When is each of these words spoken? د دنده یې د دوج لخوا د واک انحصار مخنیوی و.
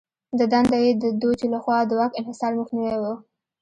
د 0.39 0.41
دنده 0.51 0.77
یې 0.85 0.91
د 1.03 1.05
دوج 1.21 1.39
لخوا 1.53 1.77
د 1.85 1.91
واک 1.99 2.11
انحصار 2.19 2.51
مخنیوی 2.59 2.97
و. 3.01 3.05